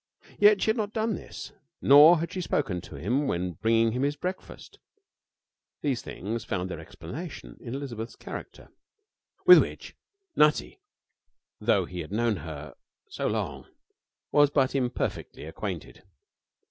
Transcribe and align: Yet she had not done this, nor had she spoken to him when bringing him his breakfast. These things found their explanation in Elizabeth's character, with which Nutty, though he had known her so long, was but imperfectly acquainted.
Yet 0.39 0.59
she 0.63 0.69
had 0.71 0.77
not 0.77 0.93
done 0.93 1.13
this, 1.13 1.51
nor 1.79 2.21
had 2.21 2.31
she 2.33 2.41
spoken 2.41 2.81
to 2.81 2.95
him 2.95 3.27
when 3.27 3.51
bringing 3.61 3.91
him 3.91 4.01
his 4.01 4.15
breakfast. 4.15 4.79
These 5.83 6.01
things 6.01 6.43
found 6.43 6.71
their 6.71 6.79
explanation 6.79 7.55
in 7.59 7.75
Elizabeth's 7.75 8.15
character, 8.15 8.69
with 9.45 9.59
which 9.59 9.95
Nutty, 10.35 10.79
though 11.59 11.85
he 11.85 11.99
had 11.99 12.11
known 12.11 12.37
her 12.37 12.73
so 13.11 13.27
long, 13.27 13.67
was 14.31 14.49
but 14.49 14.73
imperfectly 14.73 15.45
acquainted. 15.45 16.01